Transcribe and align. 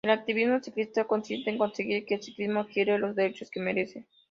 El 0.03 0.09
activismo 0.09 0.59
ciclista 0.59 1.03
consiste 1.03 1.51
en 1.51 1.59
conseguir 1.59 2.05
que 2.07 2.15
el 2.15 2.23
ciclismo 2.23 2.61
adquiera 2.61 2.97
los 2.97 3.15
derechos 3.15 3.51
que 3.51 3.59
merece. 3.59 4.05